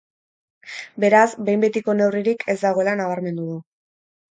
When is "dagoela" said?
2.65-2.99